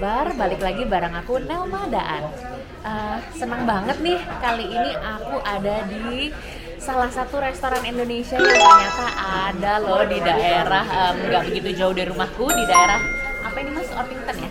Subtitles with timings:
[0.00, 2.24] balik lagi bareng aku Nelma Daan.
[2.82, 6.32] Uh, senang banget nih kali ini aku ada di
[6.82, 9.06] salah satu restoran Indonesia yang ternyata
[9.54, 10.82] ada loh di daerah
[11.14, 12.98] nggak um, begitu jauh dari rumahku di daerah
[13.46, 14.50] apa ini mas Orpington ya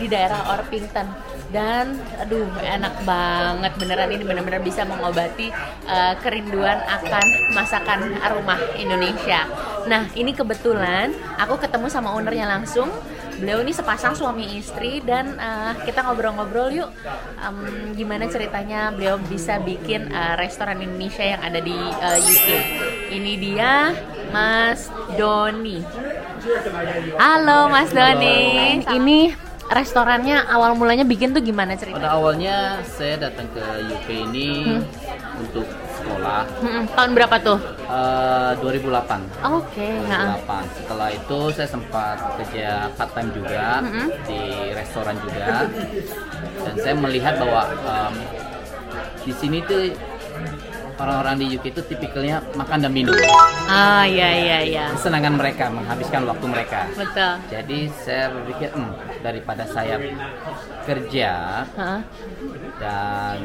[0.00, 1.06] di daerah Orpington
[1.52, 5.52] dan aduh enak banget beneran ini bener-bener bisa mengobati
[5.84, 9.44] uh, kerinduan akan masakan aroma Indonesia.
[9.84, 12.88] Nah ini kebetulan aku ketemu sama ownernya langsung.
[13.36, 16.88] Beliau ini sepasang suami istri dan uh, kita ngobrol-ngobrol yuk
[17.36, 22.48] um, gimana ceritanya beliau bisa bikin uh, restoran Indonesia yang ada di uh, UK.
[23.12, 23.92] Ini dia
[24.32, 24.88] Mas
[25.20, 25.84] Doni.
[27.20, 28.80] Halo Mas Doni.
[28.88, 29.18] Ini
[29.68, 31.98] restorannya awal mulanya bikin tuh gimana cerita?
[31.98, 35.15] Pada awalnya saya datang ke UK ini hmm.
[35.40, 35.66] Untuk
[36.00, 36.42] sekolah.
[36.62, 37.58] Hmm, tahun berapa tuh?
[37.86, 38.86] Uh, 2008.
[38.86, 39.74] Oke.
[39.74, 40.10] Okay, 2008.
[40.10, 40.62] Nah.
[40.74, 44.08] Setelah itu saya sempat kerja part time juga hmm.
[44.26, 44.40] di
[44.72, 45.66] restoran juga.
[46.66, 48.14] Dan saya melihat bahwa um,
[49.22, 49.90] di sini tuh
[50.96, 53.14] orang-orang di UK itu tipikalnya makan dan minum.
[53.68, 54.84] Ah iya iya iya.
[54.96, 56.88] Kesenangan mereka menghabiskan waktu mereka.
[56.96, 57.32] Betul.
[57.52, 60.00] Jadi saya berpikir hmm, daripada saya
[60.86, 61.32] kerja
[61.74, 62.00] huh?
[62.78, 63.38] dan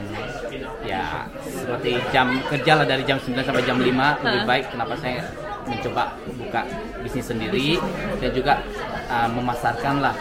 [0.86, 4.14] ya seperti jam kerja lah dari jam 9 sampai jam 5 huh?
[4.22, 5.26] lebih baik kenapa saya
[5.66, 6.04] mencoba
[6.38, 6.62] buka
[7.02, 7.82] bisnis sendiri
[8.22, 8.62] dan juga
[9.10, 10.16] uh, memasarkan lah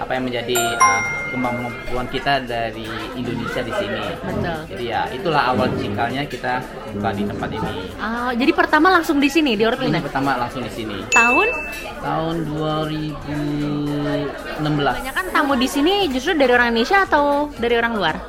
[0.00, 2.84] apa yang menjadi uh, kemampuan kita dari
[3.16, 4.04] Indonesia di sini.
[4.20, 4.68] Betul.
[4.68, 6.60] Jadi ya itulah awal cikalnya kita
[6.92, 7.88] buka di tempat ini.
[7.96, 9.96] Oh, jadi pertama langsung di sini di Orpina?
[9.98, 11.00] Ini pertama langsung di sini.
[11.08, 11.48] Tahun?
[12.04, 14.60] Tahun 2016.
[14.60, 18.20] Banyak kan tamu di sini justru dari orang Indonesia atau dari orang luar?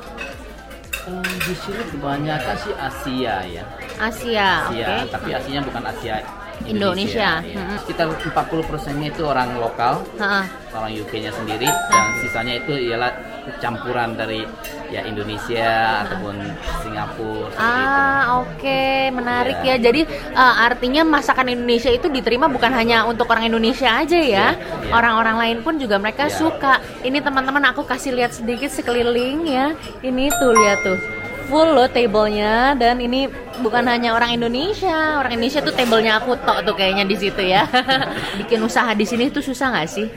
[1.04, 3.60] Um, di sini kebanyakan sih Asia ya.
[4.00, 5.12] Asia, Asia okay.
[5.12, 6.24] tapi Asia bukan Asia
[6.64, 7.42] Indonesia.
[7.42, 7.74] Indonesia.
[7.74, 7.78] Ya.
[7.82, 10.46] Sekitar 40 persennya itu orang lokal, ha.
[10.72, 13.12] orang UK-nya sendiri, dan sisanya itu ialah
[13.60, 14.46] campuran dari
[14.88, 16.02] ya Indonesia ha.
[16.08, 16.34] ataupun
[16.80, 17.56] Singapura.
[17.60, 19.12] Ah, oke, okay.
[19.12, 19.76] menarik ya.
[19.76, 19.90] ya.
[19.90, 24.48] Jadi uh, artinya masakan Indonesia itu diterima bukan hanya untuk orang Indonesia aja ya, ya,
[24.56, 24.92] ya.
[24.94, 26.34] orang-orang lain pun juga mereka ya.
[26.34, 26.80] suka.
[27.04, 29.76] Ini teman-teman aku kasih lihat sedikit sekeliling ya.
[30.00, 32.74] Ini tuh lihat tuh full loh tablenya.
[32.76, 33.28] Dan ini
[33.60, 35.20] bukan hanya orang Indonesia.
[35.20, 37.64] Orang Indonesia tuh tablenya aku tok tuh kayaknya di situ ya.
[38.40, 40.08] Bikin usaha di sini tuh susah nggak sih?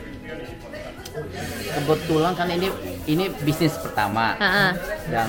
[1.78, 2.68] Kebetulan kan ini
[3.06, 4.34] ini bisnis pertama.
[4.40, 4.72] Uh -uh.
[5.08, 5.28] dan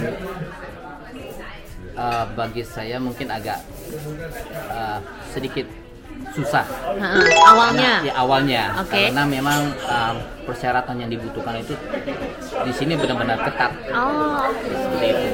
[1.99, 3.59] uh, bagi saya mungkin agak
[4.71, 4.99] uh,
[5.35, 5.67] sedikit
[6.35, 6.65] susah
[7.49, 9.09] awalnya karena, ya awalnya okay.
[9.09, 11.75] karena memang um, persyaratan yang dibutuhkan itu
[12.65, 14.77] di sini benar-benar ketat oh okay.
[14.77, 15.31] seperti itu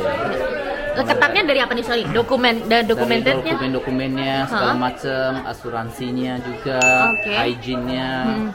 [1.03, 4.79] ketatnya dari apa nih sorry dokumen dan dokumennya segala huh?
[4.79, 7.35] macam asuransinya juga okay.
[7.35, 8.49] hygiene-nya hmm.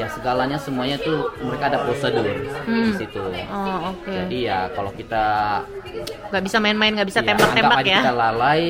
[0.00, 2.84] ya segalanya semuanya tuh mereka ada prosedur hmm.
[2.88, 4.24] di situ oh, okay.
[4.24, 5.24] jadi ya kalau kita
[6.32, 8.62] nggak bisa main-main nggak bisa ya, tembak-tembak ya kita lalai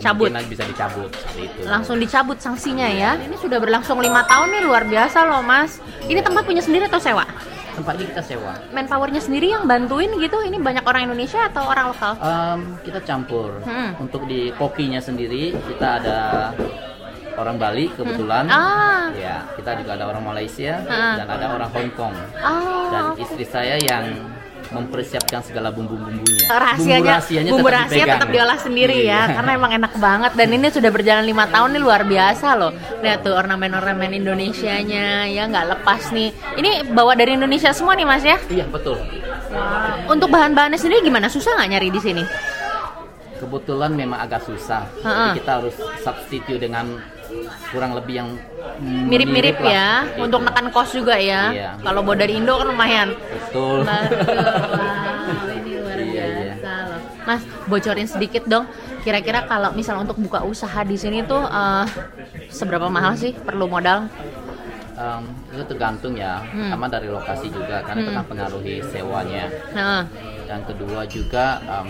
[0.00, 1.60] cabut bisa dicabut itu.
[1.68, 6.20] langsung dicabut sanksinya ya ini sudah berlangsung lima tahun nih luar biasa loh mas ini
[6.24, 7.26] tempat punya sendiri atau sewa
[7.72, 11.86] tempat ini kita sewa manpowernya sendiri yang bantuin gitu ini banyak orang Indonesia atau orang
[11.92, 14.00] lokal um, kita campur hmm.
[14.00, 16.18] untuk di kopinya sendiri kita ada
[17.36, 18.54] orang Bali kebetulan hmm.
[18.54, 19.08] ah.
[19.16, 21.14] ya kita juga ada orang Malaysia hmm.
[21.20, 22.14] dan ada orang Hong Kong
[22.44, 22.88] oh.
[22.92, 24.04] dan istri saya yang
[24.72, 26.48] mempersiapkan segala bumbu-bumbunya.
[26.48, 29.36] Rahasianya, bumbu rahasianya bumbu tetap rahasia tetap diolah sendiri ya, iya.
[29.36, 32.72] karena emang enak banget dan ini sudah berjalan lima tahun nih luar biasa loh.
[33.04, 36.32] Lihat tuh ornamen-ornamen Indonesianya ya nggak lepas nih.
[36.56, 38.40] Ini bawa dari Indonesia semua nih mas ya?
[38.48, 38.96] Iya betul.
[39.52, 40.16] Wow.
[40.16, 41.28] Untuk bahan-bahannya sendiri gimana?
[41.28, 42.24] Susah nggak nyari di sini?
[43.36, 44.88] Kebetulan memang agak susah.
[45.02, 45.12] Uh -uh.
[45.12, 46.96] Jadi kita harus substitute dengan
[47.72, 48.28] kurang lebih yang
[48.82, 50.24] mirip-mirip mirip ya gitu.
[50.28, 51.70] untuk nekan kos juga ya iya.
[51.80, 56.24] kalau bawa dari Indo kan lumayan betul wow, ini luar iya, iya.
[56.52, 56.90] biasa iya.
[56.90, 58.66] loh Mas bocorin sedikit dong
[59.06, 61.86] kira-kira kalau misal untuk buka usaha di sini tuh uh,
[62.50, 64.06] seberapa mahal sih perlu modal
[64.96, 66.70] um, itu tergantung ya hmm.
[66.70, 68.06] sama dari lokasi juga karena hmm.
[68.06, 69.44] itu kan pengaruhi sewanya
[69.74, 70.02] nah.
[70.52, 71.88] Dan kedua juga um,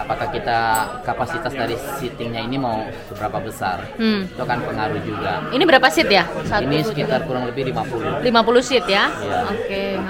[0.00, 0.58] apakah kita
[1.04, 4.32] kapasitas dari seatingnya ini mau seberapa besar hmm.
[4.32, 8.32] itu akan pengaruh juga ini berapa seat ya Satu ini sekitar kurang lebih 50 50
[8.64, 9.40] seat ya, ya.
[9.52, 10.00] oke okay.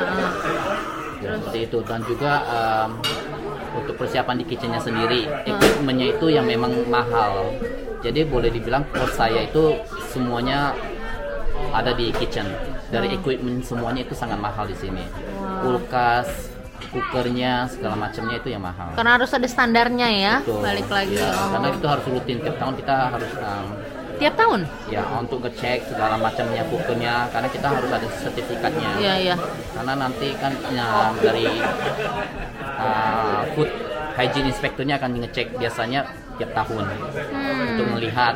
[1.18, 2.90] ya, seperti itu dan juga um,
[3.74, 5.50] untuk persiapan di kitchennya sendiri hmm.
[5.50, 7.50] equipmentnya itu yang memang mahal
[8.06, 9.82] jadi boleh dibilang kos saya itu
[10.14, 10.78] semuanya
[11.74, 12.46] ada di kitchen
[12.94, 13.18] dari hmm.
[13.18, 15.02] equipment semuanya itu sangat mahal di sini
[15.42, 15.66] wow.
[15.66, 16.54] kulkas
[16.92, 20.60] cookernya segala macamnya itu yang mahal karena harus ada standarnya ya Betul.
[20.62, 21.48] balik lagi ya, oh.
[21.56, 23.68] karena itu harus rutin tiap tahun kita harus um,
[24.16, 24.64] Tiap tahun?
[24.88, 28.90] Ya, untuk ngecek segala macamnya fotonya karena kita harus ada sertifikatnya.
[28.96, 29.36] Iya, iya.
[29.76, 31.44] Karena nanti kan ya, dari
[32.80, 33.68] uh, food
[34.16, 36.84] hygiene inspekturnya akan ngecek biasanya tiap tahun
[37.26, 37.72] Hmm.
[37.72, 38.34] untuk melihat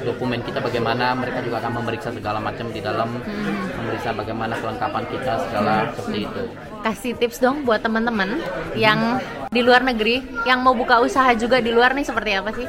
[0.00, 3.68] dokumen kita bagaimana mereka juga akan memeriksa segala macam di dalam Hmm.
[3.78, 6.42] memeriksa bagaimana kelengkapan kita segala seperti itu
[6.82, 8.42] Kasih tips dong buat teman-teman
[8.74, 12.66] yang di luar negeri yang mau buka usaha juga di luar nih seperti apa sih?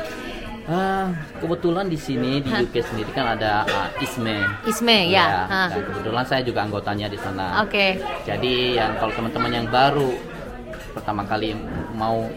[0.64, 1.12] Ah,
[1.44, 5.44] kebetulan di sini di UK sendiri kan ada ah, ISME Isme ya.
[5.44, 5.68] Hah.
[5.68, 8.00] dan kebetulan saya juga anggotanya di sana Oke.
[8.24, 10.16] jadi yang kalau teman-teman yang baru
[10.94, 11.52] pertama kali
[11.92, 12.32] mau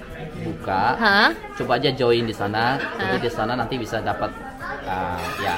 [0.46, 0.82] buka.
[0.94, 1.30] Hah?
[1.58, 2.78] coba aja join di sana.
[2.78, 4.30] Jadi di sana nanti bisa dapat
[4.86, 5.56] uh, ya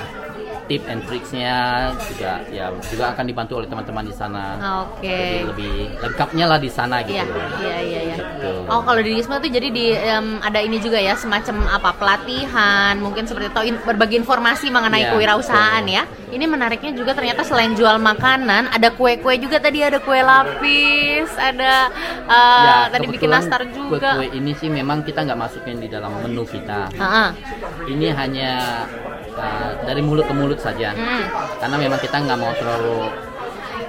[0.68, 1.56] tip and tricksnya
[1.98, 4.44] juga ya juga akan dibantu oleh teman-teman di sana
[4.84, 5.08] Oke.
[5.08, 7.16] jadi lebih lengkapnya lah di sana gitu
[7.58, 8.16] Iya, iya, iya.
[8.18, 8.52] Gitu.
[8.68, 12.94] Oh, kalau di Wisma tuh jadi di em, ada ini juga ya, semacam apa pelatihan,
[12.98, 15.96] mungkin seperti itu in- berbagi informasi mengenai Iya, kewirausahaan betul.
[15.96, 16.04] ya.
[16.28, 21.88] Ini menariknya juga ternyata selain jual makanan, ada kue-kue juga tadi ada kue lapis, ada
[22.28, 24.20] eh, ya tadi bikin nastar juga.
[24.20, 27.28] kue-kue ini sih memang kita nggak masukin di dalam menu kita Ah, ah.
[27.86, 28.84] ini hanya
[29.38, 31.24] uh, dari mulut ke mulut saja Hmm.
[31.56, 32.98] karena memang kita nggak mau terlalu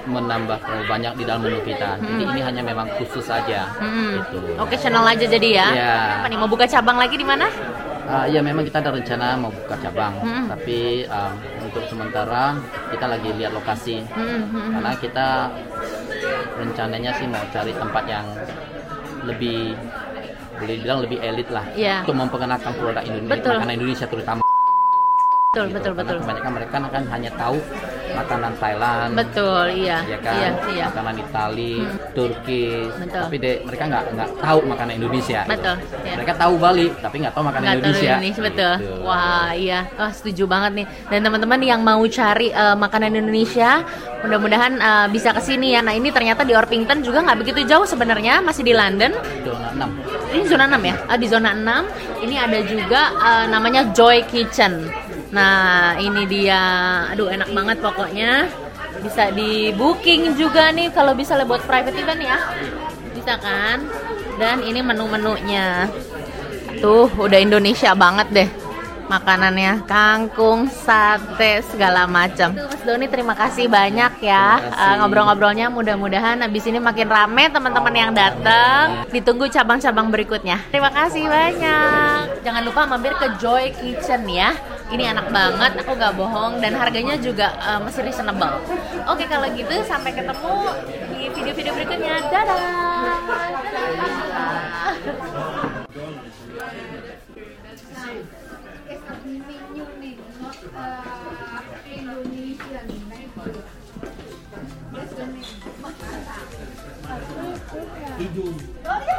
[0.00, 4.22] menambah terlalu banyak di dalam menu kita jadi ini hanya memang khusus saja Hmm.
[4.24, 5.66] gitu Occasional aja jadi ya.
[5.70, 5.94] Iya.
[6.18, 7.46] Apa nih mau buka cabang lagi di mana?
[8.10, 10.46] Uh, ya memang kita ada rencana mau buka cabang Hmm.
[10.48, 11.32] tapi um,
[11.62, 12.58] untuk sementara
[12.90, 14.70] kita lagi lihat lokasi Hmm, hmm, hmm.
[14.74, 15.26] karena kita
[16.56, 18.26] rencananya sih mau cari tempat yang
[19.22, 19.76] lebih
[20.56, 22.02] boleh dibilang lebih elit lah Iya.
[22.02, 23.54] untuk memperkenalkan produk Indonesia Betul.
[23.54, 24.40] makanan Indonesia terutama
[25.50, 25.74] Betul, gitu.
[25.74, 26.18] betul, Karena betul.
[26.22, 27.58] kebanyakan mereka kan hanya tahu
[28.14, 29.98] makanan Thailand Betul, iya.
[30.06, 30.84] ya kan Iya, iya.
[30.94, 31.74] makanan Itali,
[32.14, 33.22] Turki, Betul.
[33.26, 35.40] tapi de- mereka nggak nggak tahu makanan Indonesia.
[35.42, 35.50] gitu.
[35.50, 35.76] Betul,
[36.06, 36.14] iya.
[36.14, 38.12] Mereka tahu Bali, tapi nggak tahu makanan Nggak tahu Indonesia.
[38.14, 38.74] Indonesia betul.
[38.78, 38.94] Gitu.
[39.02, 40.86] Wah iya, oh, setuju banget nih.
[41.10, 43.70] Dan teman-teman yang mau cari eh, makanan Indonesia,
[44.22, 45.82] mudah-mudahan eh, bisa ke sini ya.
[45.82, 49.10] Nah ini ternyata di Orpington juga nggak begitu jauh sebenarnya, masih di London.
[49.42, 50.30] Zona 6.
[50.30, 50.94] Ini zona 6 ya?
[51.10, 51.90] Ah, di zona 6
[52.22, 54.86] ini ada juga eh, namanya Joy Kitchen.
[55.30, 56.62] Nah, ini dia.
[57.14, 58.50] Aduh, enak banget pokoknya.
[59.00, 62.38] Bisa di booking juga nih kalau bisa buat private event ya.
[63.14, 63.86] Bisa kan?
[64.36, 65.86] Dan ini menu-menunya.
[66.82, 68.50] Tuh, udah Indonesia banget deh.
[69.10, 72.54] Makanannya kangkung, sate, segala macam.
[72.54, 74.70] Mas Doni terima kasih banyak ya kasih.
[74.70, 75.66] Eh, ngobrol-ngobrolnya.
[75.66, 79.02] Mudah-mudahan habis ini makin rame teman-teman yang datang.
[79.10, 80.62] Ditunggu cabang-cabang berikutnya.
[80.70, 82.38] Terima kasih banyak.
[82.46, 84.54] Jangan lupa mampir ke Joy Kitchen ya.
[84.90, 88.58] Ini enak banget, aku nggak bohong dan harganya juga eh, masih reasonable.
[89.06, 90.54] Oke kalau gitu sampai ketemu
[91.14, 92.14] di video-video berikutnya.
[92.26, 92.58] Dadah.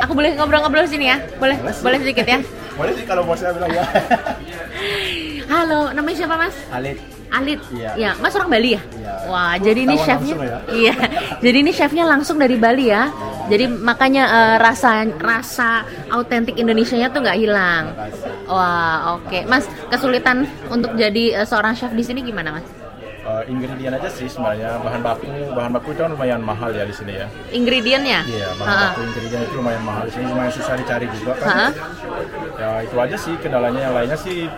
[0.04, 1.18] Aku boleh ngobrol-ngobrol sini ya?
[1.40, 1.56] Boleh?
[1.64, 2.44] Boleh sedikit ya?
[2.76, 3.88] Boleh sih kalau bos saya bilang ya.
[5.62, 6.58] Halo, namanya siapa Mas?
[6.74, 6.98] Alit.
[7.30, 7.62] Alit.
[7.70, 7.94] Iya.
[7.94, 8.82] Ya, Mas orang Bali ya?
[8.98, 9.14] Iya.
[9.30, 10.36] Wah, jadi ini chefnya.
[10.42, 10.58] ya?
[10.82, 10.96] Iya.
[11.38, 13.14] jadi ini chefnya langsung dari Bali ya.
[13.46, 17.94] Jadi makanya eh, rasa rasa autentik Indonesianya tuh nggak hilang.
[18.50, 19.46] Wah, oke.
[19.46, 22.66] Mas, kesulitan untuk jadi eh, seorang chef di sini gimana, Mas?
[23.22, 26.96] Eh, ingredient aja sih sebenarnya bahan baku bahan baku itu kan lumayan mahal ya di
[26.98, 27.30] sini ya.
[27.54, 28.26] Ingredientnya?
[28.26, 28.88] Iya bahan Ha-ha.
[28.98, 31.70] baku ingredient itu lumayan mahal di sini lumayan susah dicari juga kan.
[32.58, 34.50] Ya itu aja sih kendalanya yang lainnya sih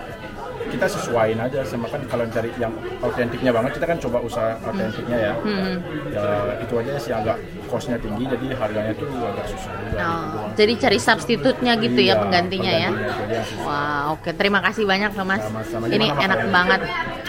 [0.74, 5.18] kita sesuaiin aja sama kan kalau cari yang autentiknya banget kita kan coba usaha autentiknya
[5.22, 5.34] ya.
[5.38, 5.76] Hmm.
[6.10, 6.26] Ya
[6.58, 9.86] itu aja sih agak costnya tinggi jadi harganya tuh agak susah juga.
[9.86, 10.52] gitu Oh, doang.
[10.54, 12.90] jadi cari substitutnya gitu ya Iya, penggantinya ya.
[12.90, 13.66] penggantinya, yang susah.
[13.66, 14.30] Wah, oke.
[14.32, 15.42] Terima kasih banyak loh, Mas.
[15.42, 15.86] Sama-sama.
[15.86, 16.52] Ini Gimana enak makanannya?
[16.52, 16.82] banget.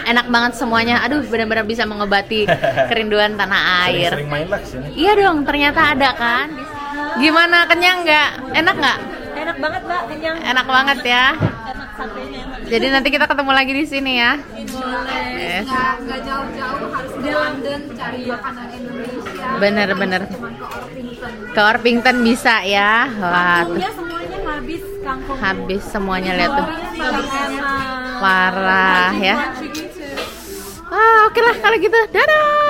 [0.05, 0.95] Enak banget semuanya.
[1.01, 2.45] Aduh, benar-benar bisa mengobati
[2.89, 4.11] kerinduan tanah air.
[4.23, 4.87] Main lah ke sini.
[4.95, 6.47] Iya dong, ternyata ada kan.
[7.15, 8.29] Gimana kenyang nggak?
[8.53, 8.97] Enak nggak?
[9.35, 10.35] Enak banget mbak, kenyang.
[10.41, 11.25] Enak banget ya.
[12.65, 14.31] Jadi nanti kita ketemu lagi di sini ya.
[14.65, 15.65] boleh Yes.
[15.67, 20.21] nggak nggak jauh-jauh harus ke London cari makanan Indonesia Bener-bener.
[21.51, 23.07] ke Orpington bisa ya.
[23.15, 25.37] Wah, tuh, semuanya habis kangkung.
[25.37, 26.67] habis semuanya lihat tuh.
[28.15, 29.35] Parah ya.
[30.87, 31.99] Ah, oke lah kalau gitu.
[32.09, 32.64] Dadah.